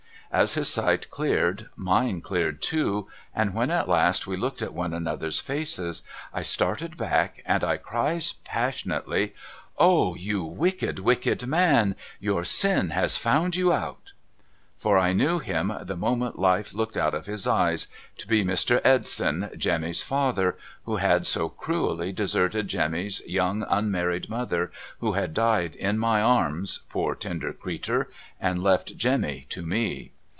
[0.33, 4.93] As his sight cleared, mine cleared too, and when at last we looked in one
[4.93, 9.35] another's faces, I started back and I cries passionately:'
[9.77, 11.97] O you wicked wicked man!
[12.21, 14.11] Your sin has found you out!'
[14.77, 18.79] For I knew him, the moment life looked out of his eyes, to be Mr.
[18.85, 23.19] Edson, Jemmy's father who had so cruelly deserted Jemmy's 372 MRS.
[23.19, 24.71] LIRRIPER'S LEGACY young unmarried mother
[25.01, 28.09] who had died in my arms, poor tender creetur,
[28.39, 30.13] and loft Jemmy to me.